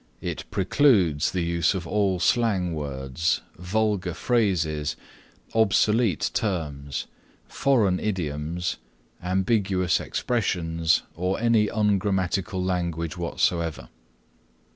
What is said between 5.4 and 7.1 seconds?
obsolete terms,